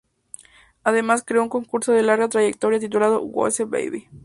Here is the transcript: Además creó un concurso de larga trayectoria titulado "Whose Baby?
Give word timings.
Además 0.83 1.23
creó 1.23 1.43
un 1.43 1.49
concurso 1.49 1.91
de 1.91 2.01
larga 2.01 2.27
trayectoria 2.27 2.79
titulado 2.79 3.21
"Whose 3.21 3.65
Baby? 3.65 4.07